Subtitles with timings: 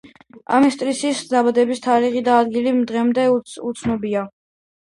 [0.59, 3.27] ამესტრისის დაბადების თარიღი და ადგილი დღემდე
[3.71, 4.29] უცნობია.